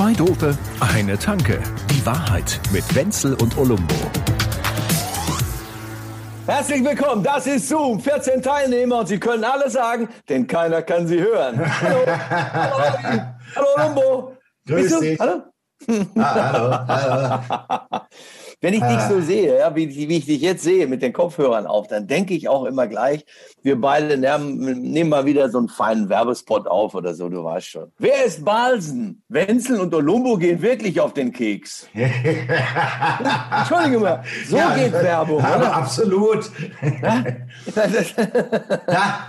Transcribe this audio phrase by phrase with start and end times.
[0.00, 0.56] Zwei Dope,
[0.94, 1.60] eine Tanke.
[1.90, 3.94] Die Wahrheit mit Wenzel und Olumbo.
[6.46, 8.00] Herzlich willkommen, das ist Zoom.
[8.00, 11.60] 14 Teilnehmer und Sie können alle sagen, denn keiner kann Sie hören.
[11.82, 13.20] Hallo, hallo, Olli.
[13.54, 14.36] hallo Olumbo.
[14.66, 15.00] Grüß Bist du?
[15.00, 15.20] dich.
[15.20, 15.42] Hallo?
[16.16, 18.00] Ah, hallo, hallo.
[18.62, 19.08] Wenn ich dich Ah.
[19.08, 22.34] so sehe, ja, wie, wie ich dich jetzt sehe mit den Kopfhörern auf, dann denke
[22.34, 23.24] ich auch immer gleich,
[23.62, 27.66] wir beide nehmen, nehmen mal wieder so einen feinen Werbespot auf oder so, du weißt
[27.66, 27.90] schon.
[27.98, 29.22] Wer ist Balsen?
[29.28, 31.88] Wenzel und Olumbo gehen wirklich auf den Keks.
[31.94, 35.76] Entschuldige mal, so Ja, geht Werbung, aber oder?
[35.76, 36.50] Absolut.
[37.00, 37.24] Na,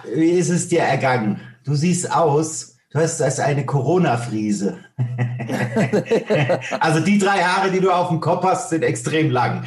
[0.13, 1.40] wie ist es dir ergangen?
[1.63, 4.77] Du siehst aus, du hast das eine Corona-Friese.
[6.80, 9.63] also die drei Haare, die du auf dem Kopf hast, sind extrem lang.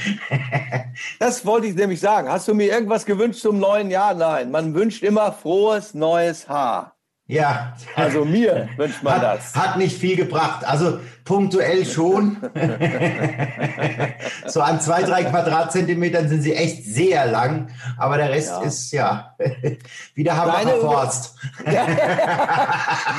[1.18, 2.28] Das wollte ich nämlich sagen.
[2.28, 4.14] Hast du mir irgendwas gewünscht zum neuen Jahr?
[4.14, 6.93] Nein, man wünscht immer frohes neues Haar.
[7.26, 7.74] Ja.
[7.96, 9.54] Also mir wünscht man hat, das.
[9.56, 10.64] hat nicht viel gebracht.
[10.66, 12.36] Also punktuell schon.
[14.46, 17.68] so an zwei, drei Quadratzentimetern sind sie echt sehr lang.
[17.96, 18.62] Aber der Rest Ja.
[18.62, 19.34] ist ja
[20.14, 21.36] wieder Hambacher Forst.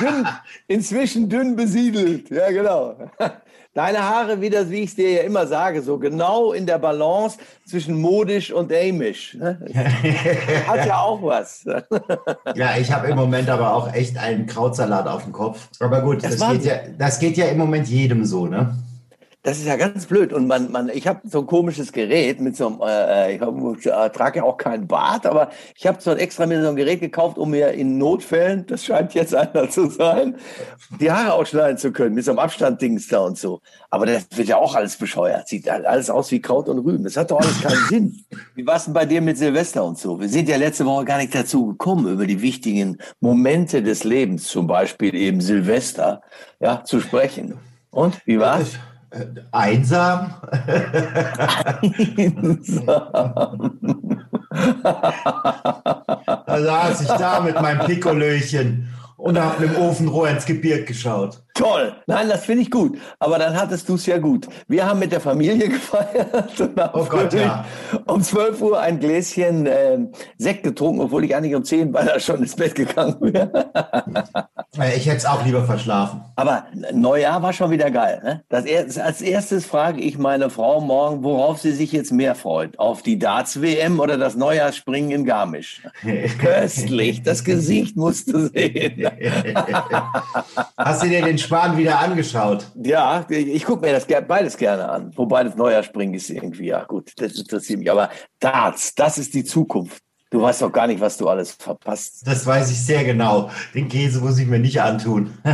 [0.00, 0.28] dünn,
[0.68, 2.30] inzwischen dünn besiedelt.
[2.30, 2.96] Ja, genau.
[3.76, 6.78] Deine Haare, wie, das, wie ich es dir ja immer sage, so genau in der
[6.78, 9.34] Balance zwischen modisch und amish.
[9.34, 9.58] ne?
[10.66, 11.66] Hat ja auch was.
[12.54, 15.68] Ja, ich habe im Moment aber auch echt einen Krautsalat auf dem Kopf.
[15.80, 18.74] Aber gut, Das das, geht, ja, das geht ja im Moment jedem so, ne?
[19.46, 20.32] Das ist ja ganz blöd.
[20.32, 23.54] Und man, man, ich habe so ein komisches Gerät mit so einem, äh, ich, hab,
[23.78, 26.68] ich äh, trage ja auch keinen Bart, aber ich habe so ein extra mir so
[26.68, 30.34] ein Gerät gekauft, um mir in Notfällen, das scheint jetzt einer zu sein,
[30.98, 33.60] die Haare ausschneiden zu können, mit so einem Abstanddings da und so.
[33.88, 35.46] Aber das wird ja auch alles bescheuert.
[35.46, 37.04] Sieht halt alles aus wie Kraut und Rüben.
[37.04, 38.24] Das hat doch alles keinen Sinn.
[38.56, 40.20] Wie war es denn bei dir mit Silvester und so?
[40.20, 44.48] Wir sind ja letzte Woche gar nicht dazu gekommen, über die wichtigen Momente des Lebens,
[44.48, 46.22] zum Beispiel eben Silvester,
[46.58, 47.60] ja, zu sprechen.
[47.92, 48.74] Und wie war's?
[48.74, 48.95] Äh,
[49.52, 50.34] Einsam?
[56.46, 61.42] Da saß ich da mit meinem Pikolöchen und habe mit dem Ofenrohr ins Gebirg geschaut.
[61.54, 61.95] Toll.
[62.06, 62.98] Nein, das finde ich gut.
[63.18, 64.46] Aber dann hattest du es ja gut.
[64.68, 67.64] Wir haben mit der Familie gefeiert und haben Oh Gott, ja.
[68.06, 72.38] um 12 Uhr ein Gläschen ähm, Sekt getrunken, obwohl ich eigentlich um 10 beinahe schon
[72.38, 73.70] ins Bett gegangen wäre.
[74.78, 76.22] Äh, Ich hätte es auch lieber verschlafen.
[76.36, 78.20] Aber Neujahr war schon wieder geil.
[78.22, 78.44] Ne?
[78.48, 82.78] Das er, als erstes frage ich meine Frau morgen, worauf sie sich jetzt mehr freut.
[82.78, 85.82] Auf die Darts-WM oder das Neujahrsspringen in Garmisch?
[86.40, 87.22] Köstlich.
[87.22, 89.08] Das Gesicht musst du sehen.
[90.76, 92.66] Hast du dir den Span wieder angeschaut?
[92.82, 95.12] Ja, ich gucke mir das beides gerne an.
[95.16, 97.90] Wobei das Neujahrspringen ist irgendwie, ja gut, das interessiert mich.
[97.90, 100.05] Aber Darts, das ist die Zukunft.
[100.36, 102.20] Du weißt doch gar nicht, was du alles verpasst.
[102.26, 103.48] Das weiß ich sehr genau.
[103.74, 105.30] Den Käse muss ich mir nicht antun.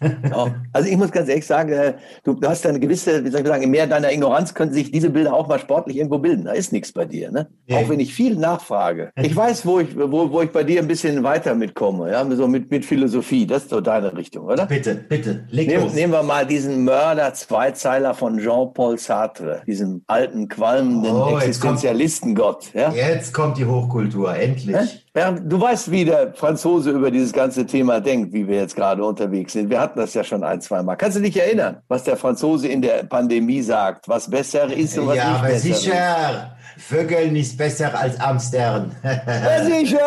[0.00, 0.54] Ja.
[0.72, 3.46] Also ich muss ganz ehrlich sagen, äh, du, du hast eine gewisse, wie soll ich
[3.46, 6.44] sagen, im Meer deiner Ignoranz können sich diese Bilder auch mal sportlich irgendwo bilden.
[6.44, 7.48] Da ist nichts bei dir, ne?
[7.66, 7.76] Nee.
[7.76, 9.10] Auch wenn ich viel nachfrage.
[9.20, 12.46] Ich weiß, wo ich, wo, wo ich bei dir ein bisschen weiter mitkomme, ja, so
[12.46, 13.46] mit, mit Philosophie.
[13.46, 14.66] Das ist so deine Richtung, oder?
[14.66, 15.94] Bitte, bitte, leg Nehmen, los.
[15.94, 22.72] nehmen wir mal diesen Mörder-Zweizeiler von Jean-Paul Sartre, diesen alten, qualmenden Oh, Existenzialistengott.
[22.74, 22.92] Ja?
[22.92, 25.04] Jetzt kommt die Hochkultur, endlich.
[25.18, 29.02] Ja, du weißt, wie der Franzose über dieses ganze Thema denkt, wie wir jetzt gerade
[29.04, 29.68] unterwegs sind.
[29.68, 30.94] Wir hatten das ja schon ein, zwei Mal.
[30.94, 35.08] Kannst du dich erinnern, was der Franzose in der Pandemie sagt, was besser ist und
[35.08, 35.82] was Ja, nicht besser ist?
[35.82, 36.54] sicher.
[36.76, 38.92] Vögeln ist besser als Amstern.
[39.02, 39.98] Ja, sicher,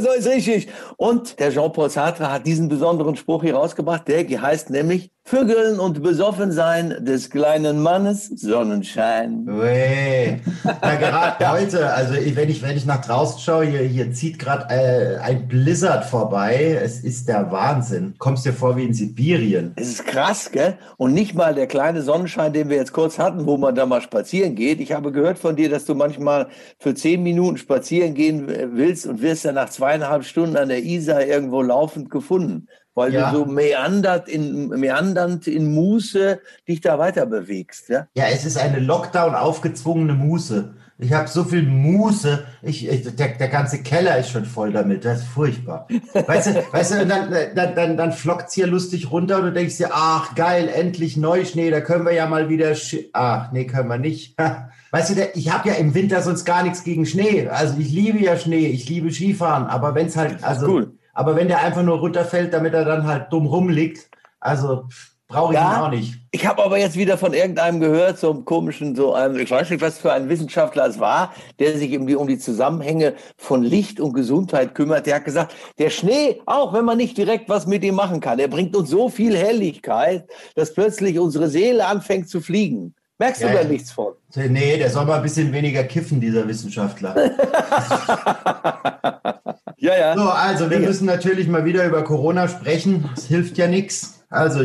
[0.00, 0.68] so ist richtig.
[0.98, 6.02] Und der Jean-Paul Sartre hat diesen besonderen Spruch hier rausgebracht, der heißt nämlich, Vögeln und
[6.02, 9.48] besoffen sein des kleinen Mannes Sonnenschein.
[9.48, 10.40] Ui.
[10.64, 14.66] Ja, gerade heute, also wenn ich, wenn ich nach draußen schaue, hier, hier zieht gerade
[14.74, 16.78] äh, ein Blizzard vorbei.
[16.82, 18.14] Es ist der Wahnsinn.
[18.18, 19.72] Kommst dir vor wie in Sibirien.
[19.76, 20.76] Es ist krass, gell?
[20.96, 24.00] Und nicht mal der kleine Sonnenschein, den wir jetzt kurz hatten, wo man da mal
[24.00, 24.80] spazieren geht.
[24.80, 26.48] Ich habe gehört von dir, dass du manchmal
[26.78, 31.24] für zehn Minuten spazieren gehen willst und wirst dann nach zweieinhalb Stunden an der Isar
[31.24, 33.30] irgendwo laufend gefunden, weil Ja.
[33.30, 38.06] du so meandert in, meandernd in Muße dich da weiter bewegst, ja?
[38.14, 40.74] Ja, es ist eine Lockdown aufgezwungene Muße.
[40.98, 45.04] Ich habe so viel Muße, ich, ich, der, der ganze Keller ist schon voll damit.
[45.04, 45.88] Das ist furchtbar.
[46.14, 49.78] Weißt du, weißt du dann, dann, dann, dann flockt's hier lustig runter und du denkst
[49.78, 52.72] dir, ach geil, endlich Neuschnee, da können wir ja mal wieder.
[53.12, 54.36] Ach, nee, können wir nicht.
[54.92, 57.48] Weißt du, der, ich habe ja im Winter sonst gar nichts gegen Schnee.
[57.48, 60.98] Also ich liebe ja Schnee, ich liebe Skifahren, aber wenn's halt, also, cool.
[61.14, 65.52] aber wenn der einfach nur runterfällt, damit er dann halt dumm rumliegt, also pff, brauche
[65.54, 65.76] ich Ja.
[65.78, 66.14] ihn auch nicht.
[66.30, 69.70] Ich habe aber jetzt wieder von irgendeinem gehört, so einem komischen, so einem, ich weiß
[69.70, 74.00] nicht, was für ein Wissenschaftler es war, der sich die, um die Zusammenhänge von Licht
[74.00, 75.06] und Gesundheit kümmert.
[75.06, 78.38] Der hat gesagt, der Schnee, auch wenn man nicht direkt was mit ihm machen kann,
[78.38, 80.24] der bringt uns so viel Helligkeit,
[80.54, 82.94] dass plötzlich unsere Seele anfängt zu fliegen.
[83.18, 84.14] Merkst Ja, du da nichts von?
[84.34, 87.14] Nee, der soll mal ein bisschen weniger kiffen, dieser Wissenschaftler.
[89.78, 90.16] Ja, ja.
[90.16, 93.10] So, also wir müssen natürlich mal wieder über Corona sprechen.
[93.16, 94.22] Es hilft ja nichts.
[94.30, 94.60] Also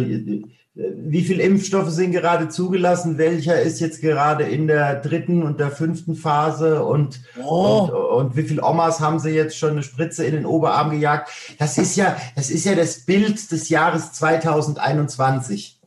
[0.78, 3.18] wie viele Impfstoffe sind gerade zugelassen?
[3.18, 6.84] Welcher ist jetzt gerade in der dritten und der fünften Phase?
[6.86, 7.80] Und, Oh.
[7.80, 11.30] und, und wie viele Omas haben sie jetzt schon eine Spritze in den Oberarm gejagt?
[11.58, 15.80] Das ist ja, das ist ja das Bild des Jahres 2021.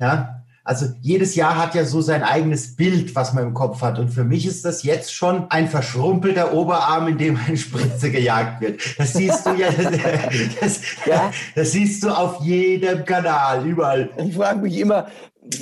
[0.00, 3.98] Ja, also jedes Jahr hat ja so sein eigenes Bild, was man im Kopf hat.
[3.98, 8.60] Und für mich ist das jetzt schon ein verschrumpelter Oberarm, in dem eine Spritze gejagt
[8.60, 8.78] wird.
[8.98, 9.68] Das siehst du ja,
[10.60, 11.30] das, Ja.
[11.54, 14.10] das siehst du auf jedem Kanal, überall.
[14.18, 15.06] Ich frage mich immer,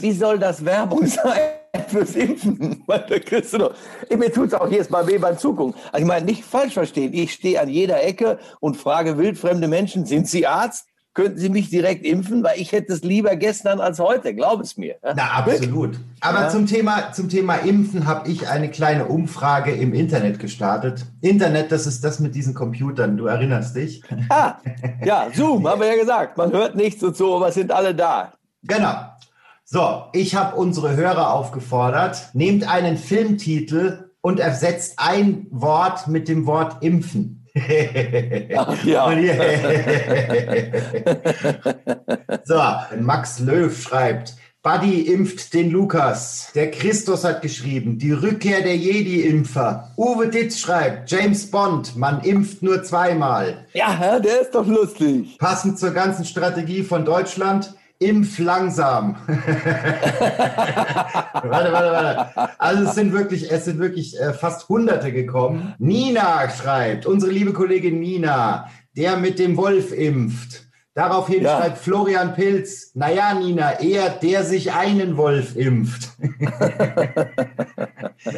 [0.01, 1.39] wie soll das Werbung sein
[1.87, 2.83] fürs Impfen?
[2.89, 5.81] Mir tut es auch jedes Mal weh beim Zugucken.
[5.93, 7.13] Also ich meine, nicht falsch verstehen.
[7.15, 10.87] Ich stehe an jeder Ecke und frage wildfremde Menschen, sind Sie Arzt?
[11.17, 12.45] Könnten Sie mich direkt impfen?
[12.45, 14.97] Weil ich hätte es lieber gestern als heute, glaub es mir.
[15.03, 15.99] Na, absolut.
[16.21, 16.49] Aber Ja.
[16.51, 21.07] zum, Thema, zum Thema Impfen habe ich eine kleine Umfrage im Internet gestartet.
[21.23, 24.03] Internet, das ist das mit diesen Computern, du erinnerst dich?
[24.29, 24.57] Ah,
[25.07, 26.37] ja, Zoom, haben wir ja gesagt.
[26.37, 28.35] Man hört nichts und so, aber sind alle da.
[28.65, 28.95] Genau.
[29.65, 36.45] So, ich habe unsere Hörer aufgefordert, nehmt einen Filmtitel und ersetzt ein Wort mit dem
[36.45, 37.46] Wort impfen.
[38.85, 39.11] Ja.
[42.45, 42.61] So,
[43.01, 46.51] Max Löw schreibt, Buddy impft den Lukas.
[46.55, 49.93] Der Christus hat geschrieben, die Rückkehr der Jedi-Impfer.
[49.97, 53.67] Uwe Ditz schreibt, James Bond, man impft nur zweimal.
[53.75, 55.39] Ja, der ist doch lustig.
[55.39, 59.17] Passend zur ganzen Strategie von Deutschland, impf langsam.
[59.27, 59.43] warte,
[61.73, 62.51] warte, warte.
[62.59, 65.75] Also es sind wirklich, es sind wirklich äh, fast Hunderte gekommen.
[65.79, 70.65] Nina schreibt, unsere liebe Kollegin Nina, der mit dem Wolf impft.
[70.95, 71.59] Daraufhin Ja.
[71.59, 76.09] schreibt Florian Pilz, naja, Nina, eher der sich einen Wolf impft.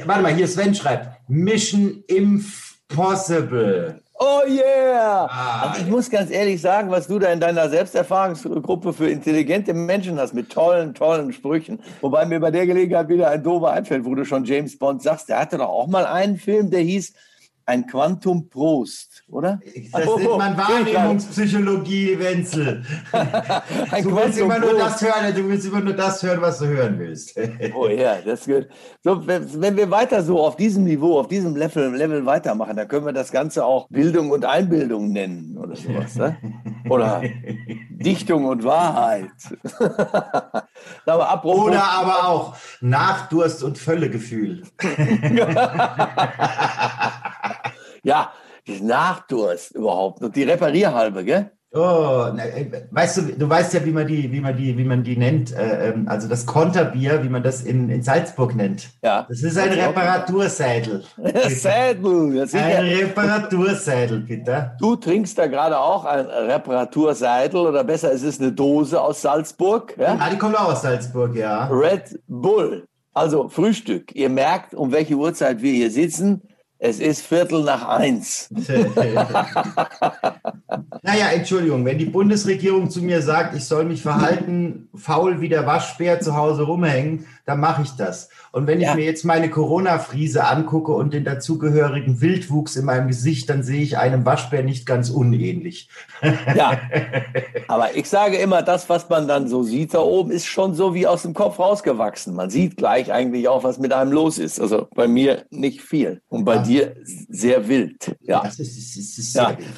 [0.05, 4.03] Warte mal, hier Sven schreibt, Mission Impossible.
[4.20, 5.29] Oh yeah!
[5.31, 9.73] Ah, also ich muss ganz ehrlich sagen, was du da in deiner Selbsterfahrungsgruppe für intelligente
[9.73, 11.79] Menschen hast, mit tollen, tollen Sprüchen.
[12.00, 15.29] Wobei mir bei der Gelegenheit wieder ein doofer einfällt, wo du schon James Bond sagst.
[15.29, 17.12] Der hatte doch auch mal einen Film, der hieß
[17.69, 19.61] Ein Quantum Prost, oder?
[19.93, 22.82] Das Oh, nennt man oh, Wahrnehmungspsychologie, Wenzel.
[23.12, 26.61] Ein Du willst Quantum immer nur das hören, du willst immer nur das hören, was
[26.61, 27.38] du hören willst.
[27.76, 28.69] Oh ja, das gut.
[29.05, 32.88] So, wenn, wenn wir weiter so auf diesem Niveau, auf diesem Level, Level weitermachen, dann
[32.88, 36.14] können wir das Ganze auch Bildung und Einbildung nennen oder sowas.
[36.17, 36.38] Ne?
[36.88, 37.23] Oder
[37.91, 39.29] Dichtung und Wahrheit.
[41.05, 44.62] Aber apropos, Oder aber auch Nachdurst und Völlegefühl.
[48.03, 48.33] Ja,
[48.67, 51.50] das Nachdurst überhaupt und die Reparierhalbe, gell?
[51.75, 55.03] Oh, äh, weißt du, du weißt ja, wie man die, wie man die, wie man
[55.03, 58.89] die nennt, äh, ähm, also das Konterbier, wie man das in, in Salzburg nennt.
[59.03, 59.27] Ja.
[59.29, 61.05] Das ist ein Reparaturseidel.
[61.49, 62.83] Sädel, ja, Ein sicher.
[62.83, 64.73] Reparaturseidel, bitte.
[64.81, 69.95] Du trinkst da gerade auch ein Reparaturseidel oder besser, es ist eine Dose aus Salzburg.
[69.99, 70.17] Ja?
[70.19, 71.67] Ah, die kommt auch aus Salzburg, ja.
[71.67, 72.87] Red Bull.
[73.12, 74.15] Also Frühstück.
[74.15, 76.41] Ihr merkt, um welche Uhrzeit wir hier sitzen.
[76.81, 78.49] Es ist Viertel nach eins.
[81.02, 85.64] Naja, Entschuldigung, wenn die Bundesregierung zu mir sagt, ich soll mich verhalten, faul wie der
[85.67, 88.29] Waschbär zu Hause rumhängen, dann mache ich das.
[88.52, 88.91] Und wenn Ja.
[88.91, 93.81] ich mir jetzt meine Corona-Friese angucke und den dazugehörigen Wildwuchs in meinem Gesicht, dann sehe
[93.81, 95.88] ich einem Waschbär nicht ganz unähnlich.
[96.55, 96.79] Ja.
[97.69, 100.95] Aber ich sage immer, das, was man dann so sieht da oben, ist schon so
[100.95, 102.35] wie aus dem Kopf rausgewachsen.
[102.35, 104.61] Man sieht gleich eigentlich auch, was mit einem los ist.
[104.61, 106.21] Also bei mir nicht viel.
[106.29, 106.64] Und bei Ja.
[106.69, 106.95] Dir
[107.29, 108.17] sehr wild.
[108.21, 108.43] Ja.
[108.43, 109.49] Das ist, ist, ist, ist Ja.
[109.49, 109.69] sehr wild.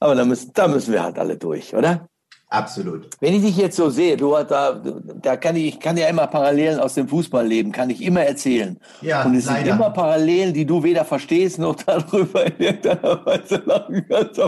[0.00, 2.08] Aber da müssen, da müssen wir halt alle durch, oder?
[2.50, 3.08] Absolut.
[3.20, 4.80] Wenn ich dich jetzt so sehe, du hast da,
[5.22, 8.78] da kann ich, ich kann ja immer Parallelen aus dem Fußballleben, kann ich immer erzählen.
[9.00, 9.72] Ja, Und es sind leider.
[9.72, 14.40] immer Parallelen, die du weder verstehst noch darüber in irgendeiner Weise lachen kannst.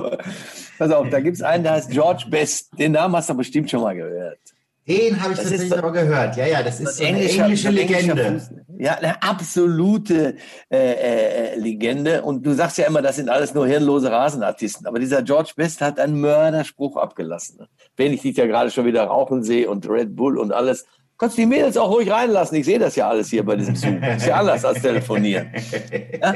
[0.79, 2.69] Pass auf, da gibt es einen, der heißt George Best.
[2.79, 4.39] Den Namen hast du bestimmt schon mal gehört.
[4.89, 6.37] Den habe ich Das tatsächlich ist- aber gehört.
[6.37, 8.41] Ja, ja, das ist so eine englische Legende.
[8.79, 10.37] Ja, eine absolute
[10.71, 10.77] äh,
[11.55, 12.23] äh, Legende.
[12.23, 14.87] Und du sagst ja immer, das sind alles nur hirnlose Rasenartisten.
[14.87, 17.67] Aber dieser George Best hat einen Mörderspruch abgelassen.
[17.97, 20.87] Wenn ich dich ja gerade schon wieder rauchen sehe und Red Bull und alles.
[21.19, 22.59] Kannst die Mädels auch ruhig reinlassen.
[22.59, 24.03] Ich sehe das ja alles hier bei diesem Zoom.
[24.03, 25.51] Ist ja anders als telefonieren.
[26.21, 26.35] Ja?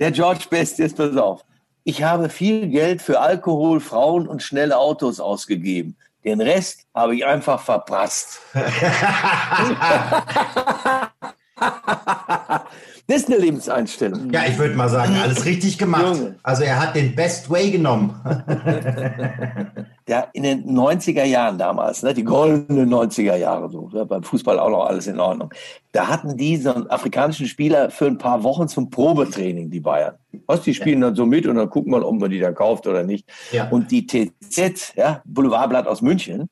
[0.00, 1.44] Der George Best, jetzt pass auf.
[1.84, 5.96] Ich habe viel Geld für Alkohol, Frauen und schnelle Autos ausgegeben.
[6.24, 8.40] Den Rest habe ich einfach verpasst.
[13.08, 14.30] Das ist eine Lebenseinstellung.
[14.30, 16.16] Ja, ich würde mal sagen, alles richtig gemacht.
[16.16, 16.36] Junge.
[16.44, 18.14] Also er hat den Best Way genommen.
[20.08, 24.58] Ja, in den 90er Jahren damals, ne, die goldenen 90er Jahre, so, ne, beim Fußball
[24.58, 25.54] auch noch alles in Ordnung.
[25.92, 30.16] Da hatten die so einen afrikanischen Spieler für ein paar Wochen zum Probetraining, die Bayern.
[30.46, 32.88] Was, die spielen dann so mit und dann gucken wir, ob man die dann kauft
[32.88, 33.30] oder nicht.
[33.52, 33.68] Ja.
[33.68, 36.50] Und die TZ, ja, Boulevardblatt aus München,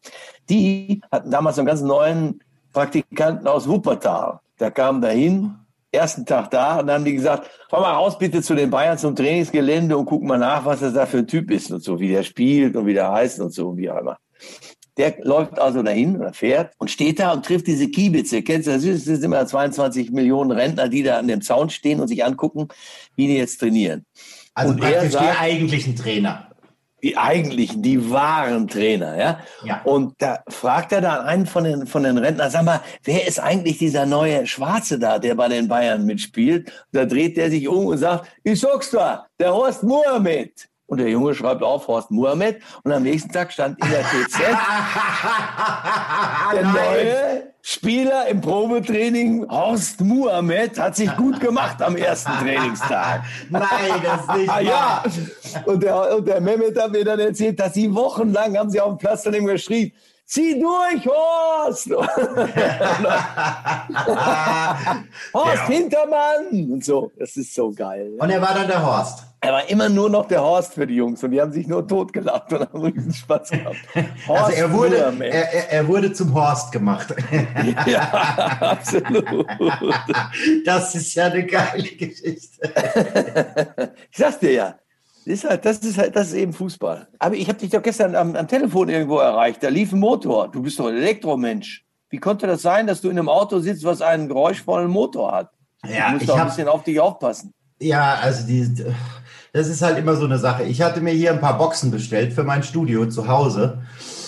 [0.49, 2.41] die hatten damals so einen ganz neuen
[2.73, 4.39] Praktikanten aus Wuppertal.
[4.61, 5.55] Der kam dahin,
[5.91, 8.99] ersten Tag da und dann haben die gesagt, fahr mal raus bitte zu den Bayern
[8.99, 11.99] zum Trainingsgelände und guck mal nach, was das da für ein Typ ist und so,
[11.99, 14.19] wie der spielt und wie der heißt und so, wie auch immer.
[14.97, 18.43] Der läuft also dahin oder fährt und steht da und trifft diese Kiebitze.
[18.43, 18.83] Kennst du das?
[18.83, 22.69] Das sind immer 22 Millionen Rentner, die da an dem Zaun stehen und sich angucken,
[23.17, 24.05] wie die jetzt trainieren.
[24.53, 26.50] Also Und er praktisch die sagt- eigentlichen Trainer.
[27.03, 29.41] Die eigentlichen, die wahren Trainer, ja.
[29.65, 29.83] Ja.
[29.85, 33.41] Und da fragt er dann einen von den, von den Rentnern, sag mal, wer ist
[33.41, 36.69] eigentlich dieser neue Schwarze da, der bei den Bayern mitspielt?
[36.69, 40.70] Und da dreht der sich um und sagt, ich sag's da, der Horst Mohamed.
[40.91, 44.39] Und der Junge schreibt auf Horst Mohamed und am nächsten Tag stand in der TZ
[46.53, 53.23] der neue Spieler im Probetraining, Horst Mohamed, hat sich gut gemacht am ersten Trainingstag.
[53.51, 53.69] Nein,
[54.03, 54.73] das ist nicht Ah, ja.
[54.73, 55.05] wahr.
[55.67, 58.97] Und der, und der Mehmet hat mir dann erzählt, dass sie wochenlang haben sie auf
[58.97, 59.93] dem Platz dann immer geschrien,
[60.31, 61.91] zieh durch, Horst!
[65.35, 65.67] Horst Ja.
[65.67, 66.71] Hintermann!
[66.73, 68.13] Und so, das ist so geil.
[68.19, 69.25] Und er war dann der Horst.
[69.43, 71.89] Er war immer nur noch der Horst für die Jungs und die haben sich nur
[71.89, 73.77] totgelacht und haben riesen Spaß gehabt.
[74.29, 75.33] Horst Also er wurde, Mohamed.
[75.33, 77.15] er, er, er wurde zum Horst gemacht.
[77.87, 78.03] ja,
[78.61, 79.47] absolut.
[80.67, 82.71] Das ist ja eine geile Geschichte.
[84.11, 84.75] Ich sag's dir ja.
[85.31, 87.07] Das ist, halt, das, ist halt, das ist eben Fußball.
[87.21, 89.63] Aber ich habe dich doch gestern am, am Telefon irgendwo erreicht.
[89.63, 90.49] Da lief ein Motor.
[90.51, 91.85] Du bist doch ein Elektromensch.
[92.09, 95.51] Wie konnte das sein, dass du in einem Auto sitzt, was einen geräuschvollen Motor hat?
[95.87, 97.53] Ja, du musst ich doch ein hab- bisschen auf dich aufpassen.
[97.81, 98.85] Ja, also die,
[99.53, 100.65] das ist halt immer so eine Sache.
[100.65, 103.83] Ich hatte mir hier ein paar Boxen bestellt für mein Studio zu Hause.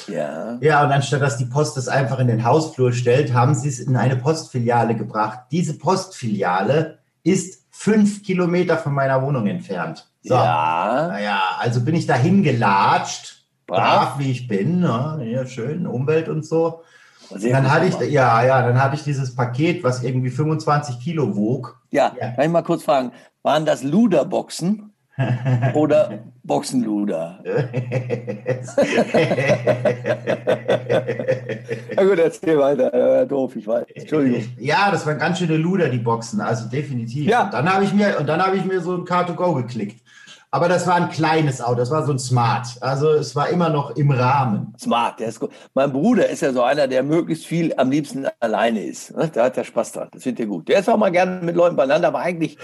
[0.07, 0.57] Ja.
[0.61, 3.81] Ja, und anstatt dass die Post es einfach in den Hausflur stellt, haben sie es
[3.81, 5.41] in eine Postfiliale gebracht.
[5.51, 10.09] Diese Postfiliale ist fünf Kilometer von meiner Wohnung entfernt.
[10.23, 10.35] So.
[10.35, 11.07] Ja.
[11.09, 13.79] Naja, also bin ich dahin gelatscht, Brav.
[14.11, 15.21] brav wie ich bin, ne?
[15.27, 16.83] ja, schön, Umwelt und so.
[17.35, 21.35] Sehr dann hatte ich, ja, ja, dann hatte ich dieses Paket, was irgendwie 25 Kilo
[21.35, 21.81] wog.
[21.91, 22.31] Ja, Ja.
[22.33, 23.13] kann ich mal kurz fragen,
[23.43, 24.93] waren das Luderboxen
[25.75, 27.43] oder Boxenluder?
[31.97, 32.97] Ja gut, erzähl weiter.
[32.97, 33.87] Ja, doof, ich weiß.
[33.95, 34.45] Entschuldigung.
[34.59, 37.27] Ja, das waren ganz schöne Luder, die Boxen, also definitiv.
[37.27, 37.45] Ja.
[37.45, 40.03] Und dann habe ich mir, und dann habe ich mir so ein Car2Go geklickt.
[40.55, 42.67] Aber das war ein kleines Auto, das war so ein Smart.
[42.83, 44.75] Also es war immer noch im Rahmen.
[44.79, 45.51] Smart, der ist gut.
[45.73, 49.17] Mein Bruder ist ja so einer, der möglichst viel am liebsten alleine ist.
[49.17, 49.31] ne?
[49.33, 50.09] Da hat er Spaß dran.
[50.13, 50.69] Das findet er gut.
[50.69, 52.59] Der ist auch mal gerne mit Leuten beieinander, aber eigentlich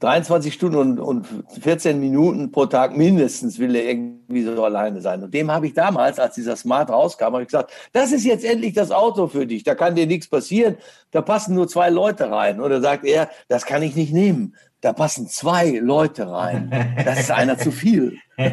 [0.00, 1.26] 23 Stunden und, und
[1.60, 5.22] 14 Minuten pro Tag mindestens will er irgendwie so alleine sein.
[5.22, 8.44] Und dem habe ich damals, als dieser Smart rauskam, habe ich gesagt, das ist jetzt
[8.44, 9.62] endlich das Auto für dich.
[9.62, 10.76] Da kann dir nichts passieren.
[11.10, 12.60] Da passen nur zwei Leute rein.
[12.60, 14.54] Und da sagt er, das kann ich nicht nehmen.
[14.80, 16.72] Da passen zwei Leute rein.
[17.04, 18.18] Das ist einer zu viel.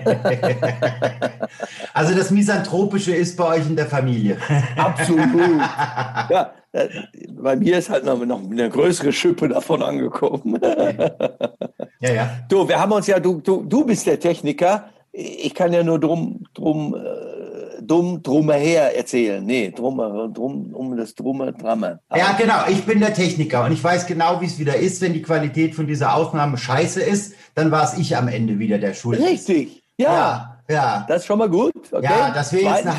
[1.94, 4.38] Also das Misanthropische ist bei euch in der Familie.
[4.76, 5.60] Absolut.
[6.30, 6.54] Ja,
[7.30, 10.60] bei mir ist halt noch, noch eine größere Schippe davon angekommen.
[12.00, 12.30] Ja, ja.
[12.48, 14.90] Du, wir haben uns ja, du, du, du bist der Techniker.
[15.12, 19.44] Ich kann ja nur drum, drum, äh, dumm drumher erzählen.
[19.44, 19.98] Nee, drum,
[20.34, 22.00] drum, um das Drumme, Dramme.
[22.16, 22.68] Ja, genau.
[22.70, 25.74] Ich bin der Techniker und ich weiß genau, wie es wieder ist, wenn die Qualität
[25.74, 29.20] von dieser Aufnahme scheiße ist, dann war es ich am Ende wieder der Schuld.
[29.20, 29.82] Richtig.
[29.98, 31.06] Ja, Ja, ja.
[31.08, 31.74] das ist schon mal gut.
[31.92, 32.04] Okay.
[32.04, 32.96] Ja, dass wir, jetzt eine,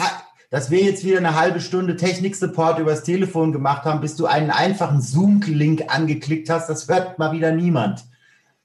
[0.51, 4.51] dass wir jetzt wieder eine halbe Stunde Technik-Support übers Telefon gemacht haben, bis du einen
[4.51, 8.05] einfachen Zoom-Link angeklickt hast, das hört mal wieder niemand.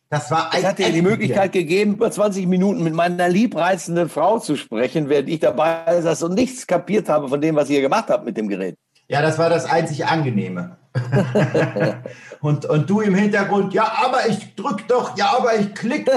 [0.09, 4.37] Das war Es hat dir die Möglichkeit gegeben, über 20 Minuten mit meiner liebreizenden Frau
[4.39, 8.05] zu sprechen, während ich dabei saß und nichts kapiert habe von dem, was ihr gemacht
[8.09, 8.77] habt mit dem Gerät.
[9.07, 10.77] Ja, das war das einzig Angenehme.
[12.41, 16.07] und, und du im Hintergrund, ja, aber ich drück doch, ja, aber ich klick.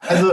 [0.00, 0.32] also,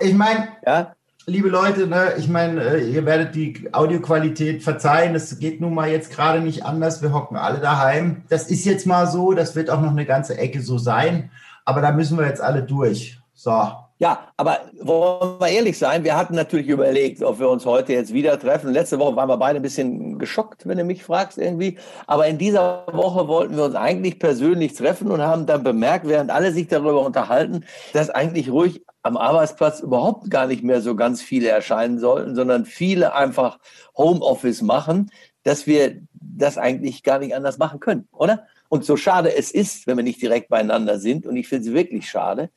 [0.00, 0.92] ich meine, Ja,
[1.28, 5.14] liebe Leute, ne, ich meine, äh, ihr werdet die Audioqualität verzeihen.
[5.14, 7.02] Es geht nun mal jetzt gerade nicht anders.
[7.02, 8.22] Wir hocken alle daheim.
[8.28, 9.32] Das ist jetzt mal so.
[9.32, 11.30] Das wird auch noch eine ganze Ecke so sein.
[11.64, 13.20] Aber da müssen wir jetzt alle durch.
[13.34, 13.70] So.
[14.00, 18.12] Ja, aber wollen wir ehrlich sein, wir hatten natürlich überlegt, ob wir uns heute jetzt
[18.12, 18.72] wieder treffen.
[18.72, 21.78] Letzte Woche waren wir beide ein bisschen geschockt, wenn du mich fragst irgendwie.
[22.06, 26.30] Aber in dieser Woche wollten wir uns eigentlich persönlich treffen und haben dann bemerkt, während
[26.30, 31.20] alle sich darüber unterhalten, dass eigentlich ruhig am Arbeitsplatz überhaupt gar nicht mehr so ganz
[31.20, 33.58] viele erscheinen sollten, sondern viele einfach
[33.96, 35.10] Homeoffice machen,
[35.42, 38.46] dass wir das eigentlich gar nicht anders machen können, oder?
[38.68, 41.74] Und so schade es ist, wenn wir nicht direkt beieinander sind, und ich finde es
[41.74, 42.50] wirklich schade,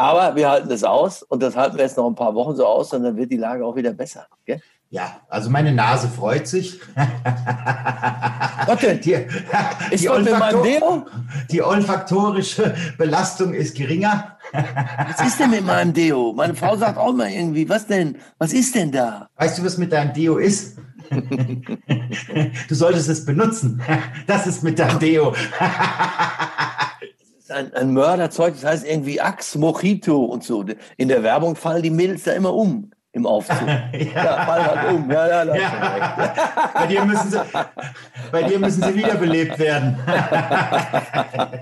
[0.00, 2.64] aber wir halten es aus und das halten wir jetzt noch ein paar Wochen so
[2.64, 4.26] aus und dann wird die Lage auch wieder besser.
[4.46, 4.62] Gell?
[4.88, 6.80] Ja, also meine Nase freut sich.
[8.66, 9.00] Was denn?
[9.02, 9.12] Die,
[9.90, 11.06] ist die, Olfaktor
[11.50, 14.38] die olfaktorische Belastung ist geringer.
[14.52, 16.32] Was ist denn mit meinem Deo?
[16.32, 18.16] Meine Frau sagt auch mal irgendwie, was denn?
[18.38, 19.28] Was ist denn da?
[19.36, 20.78] Weißt du, was mit deinem Deo ist?
[21.10, 23.82] du solltest es benutzen.
[24.26, 25.34] Das ist mit deinem Deo
[27.50, 30.64] ein, ein Mörderzeug, das heißt irgendwie Axe, Mojito und so.
[30.96, 33.66] In der Werbung fallen die Mädels da immer um im Aufzug.
[33.66, 34.24] ja.
[34.24, 35.10] ja, fallen halt um.
[35.10, 36.70] Ja, ja, ja.
[36.74, 37.40] bei, dir müssen sie,
[38.30, 39.98] bei dir müssen sie wiederbelebt werden.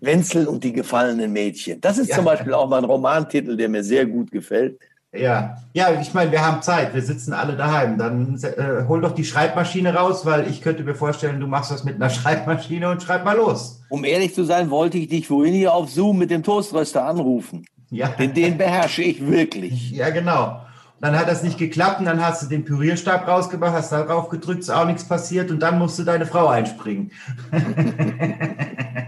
[0.00, 1.80] Wenzel und die gefallenen Mädchen.
[1.80, 2.16] Das ist ja.
[2.16, 4.78] zum Beispiel auch mal ein Romantitel, der mir sehr gut gefällt.
[5.14, 7.96] Ja, ja, ich meine, wir haben Zeit, wir sitzen alle daheim.
[7.96, 11.84] Dann äh, hol doch die Schreibmaschine raus, weil ich könnte mir vorstellen, du machst das
[11.84, 13.80] mit einer Schreibmaschine und schreib mal los.
[13.88, 17.64] Um ehrlich zu sein, wollte ich dich vorhin hier auf Zoom mit dem Toaströster anrufen.
[17.90, 18.08] Ja.
[18.08, 19.92] Denn den beherrsche ich wirklich.
[19.98, 20.60] Ja, genau.
[21.00, 24.60] Dann hat das nicht geklappt und dann hast du den Pürierstab rausgemacht, hast darauf gedrückt,
[24.60, 27.12] ist auch nichts passiert und dann musste deine Frau einspringen.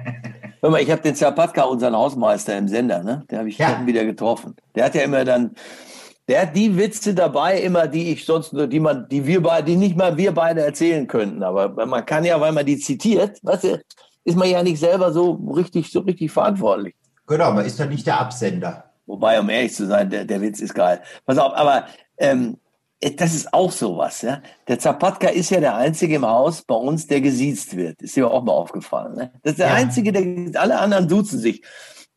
[0.60, 3.24] Hör mal, ich habe den Zapatka, unseren Hausmeister im Sender, ne?
[3.30, 3.84] Der habe ich ja.
[3.86, 4.56] wieder getroffen.
[4.74, 5.54] Der hat ja immer dann
[6.30, 9.66] der hat die Witze dabei, immer die ich sonst nur, die man, die wir beide,
[9.66, 11.42] die nicht mal wir beide erzählen könnten.
[11.42, 13.82] Aber man kann ja, weil man die zitiert, weißt du,
[14.22, 16.94] ist man ja nicht selber so richtig, so richtig verantwortlich.
[17.26, 18.84] Genau, man ist ja nicht der Absender.
[19.06, 21.00] Wobei, um ehrlich zu sein, der, der Witz ist geil.
[21.26, 21.86] Pass auf, aber
[22.16, 22.58] ähm,
[23.00, 24.42] das ist auch sowas, ja.
[24.68, 28.02] Der Zapatka ist ja der Einzige im Haus bei uns, der gesiezt wird.
[28.02, 29.32] Ist dir auch mal aufgefallen, ne?
[29.42, 29.74] Das ist der ja.
[29.74, 31.62] Einzige, der, alle anderen duzen sich.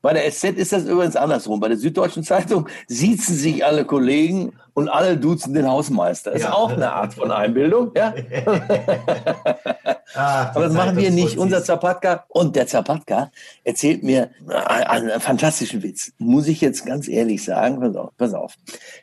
[0.01, 1.61] Bei der SZ ist das übrigens andersrum.
[1.61, 6.33] Bei der Süddeutschen Zeitung siezen sich alle Kollegen und alle duzen den Hausmeister.
[6.33, 6.53] Ist ja.
[6.53, 7.91] auch eine Art von Einbildung.
[7.95, 8.13] Ja?
[10.15, 11.37] ah, Aber das machen wir nicht.
[11.37, 13.31] Unser Zapatka und der Zapatka
[13.63, 16.11] erzählt mir einen fantastischen Witz.
[16.17, 17.79] Muss ich jetzt ganz ehrlich sagen.
[17.79, 18.55] Pass auf, pass auf.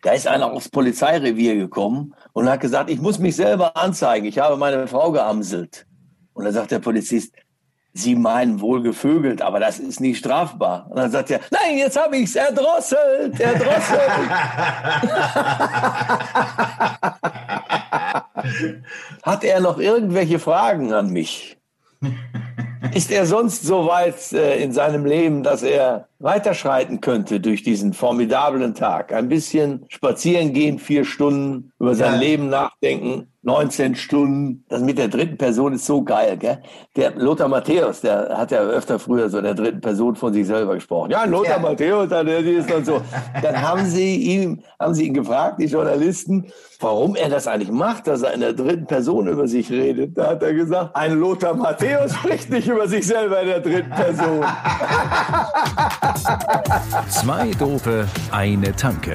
[0.03, 4.27] Da ist einer aufs Polizeirevier gekommen und hat gesagt, ich muss mich selber anzeigen.
[4.27, 5.87] Ich habe meine Frau geamselt.
[6.33, 7.35] Und da sagt der Polizist,
[7.93, 10.87] Sie meinen wohl gevögelt, aber das ist nicht strafbar.
[10.91, 14.01] Und dann sagt er, nein, jetzt habe ich es erdrosselt, erdrosselt.
[19.23, 21.57] Hat er noch irgendwelche Fragen an mich?
[22.95, 27.93] Ist er sonst so weit äh, in seinem Leben, dass er weiterschreiten könnte durch diesen
[27.93, 29.13] formidablen Tag?
[29.13, 32.21] Ein bisschen spazieren gehen, vier Stunden, über sein ja.
[32.21, 34.65] Leben nachdenken, 19 Stunden.
[34.69, 36.59] Das mit der dritten Person ist so geil, gell?
[36.97, 40.47] Der Lothar Matthäus, der hat ja öfter früher so in der dritten Person von sich
[40.47, 41.11] selber gesprochen.
[41.11, 41.59] Ja, Lothar ja.
[41.59, 43.01] Matthäus, der ist und so.
[43.43, 48.07] Dann haben sie ihn, haben sie ihn gefragt, die Journalisten, warum er das eigentlich macht,
[48.07, 50.19] dass er in der dritten Person über sich redet.
[50.19, 53.91] Da hat er gesagt, ein Lothar Matthäus spricht nicht über sich selber in der dritten
[53.91, 54.45] Person.
[57.09, 59.15] Zwei Dope, eine Tanke.